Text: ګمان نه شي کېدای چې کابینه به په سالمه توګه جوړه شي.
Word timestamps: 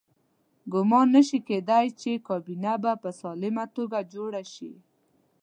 ګمان 0.71 1.07
نه 1.15 1.21
شي 1.27 1.39
کېدای 1.47 1.85
چې 2.01 2.11
کابینه 2.27 2.73
به 2.83 2.93
په 3.03 3.09
سالمه 3.19 3.65
توګه 3.75 3.99
جوړه 4.13 4.41
شي. 4.53 4.73